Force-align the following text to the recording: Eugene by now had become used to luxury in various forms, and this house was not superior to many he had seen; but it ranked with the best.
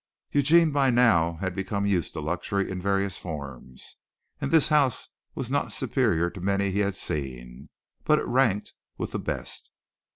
Eugene 0.31 0.71
by 0.71 0.89
now 0.89 1.33
had 1.41 1.53
become 1.55 1.85
used 1.85 2.13
to 2.13 2.19
luxury 2.19 2.71
in 2.71 2.81
various 2.81 3.19
forms, 3.19 3.97
and 4.39 4.49
this 4.49 4.69
house 4.69 5.09
was 5.35 5.51
not 5.51 5.71
superior 5.71 6.27
to 6.27 6.41
many 6.41 6.71
he 6.71 6.79
had 6.79 6.95
seen; 6.95 7.69
but 8.03 8.17
it 8.17 8.25
ranked 8.25 8.73
with 8.97 9.11
the 9.11 9.19
best. 9.19 9.69